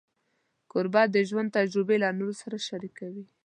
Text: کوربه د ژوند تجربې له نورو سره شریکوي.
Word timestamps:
کوربه 0.71 1.03
د 1.11 1.17
ژوند 1.29 1.49
تجربې 1.57 1.97
له 2.03 2.09
نورو 2.19 2.33
سره 2.41 2.57
شریکوي. 2.67 3.25